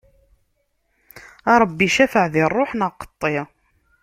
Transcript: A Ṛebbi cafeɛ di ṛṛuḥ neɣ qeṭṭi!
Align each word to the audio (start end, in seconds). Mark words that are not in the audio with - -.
A 1.51 1.53
Ṛebbi 1.61 1.87
cafeɛ 1.95 2.25
di 2.33 2.43
ṛṛuḥ 2.51 2.71
neɣ 2.75 2.91
qeṭṭi! 2.99 3.35